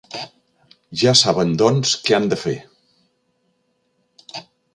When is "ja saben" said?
1.01-1.51